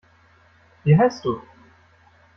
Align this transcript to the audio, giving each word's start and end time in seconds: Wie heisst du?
Wie 0.83 0.97
heisst 0.97 1.23
du? 1.23 1.39